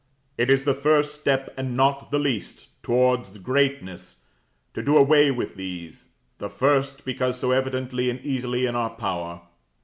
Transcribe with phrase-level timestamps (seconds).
[0.35, 4.23] It is the first step and not the least, towards greatness
[4.73, 9.41] to do away with these; the first, because so evidently and easily in our power.